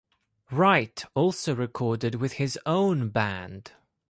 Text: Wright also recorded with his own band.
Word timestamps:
Wright 0.49 1.05
also 1.13 1.53
recorded 1.53 2.15
with 2.15 2.31
his 2.33 2.57
own 2.65 3.09
band. 3.09 3.73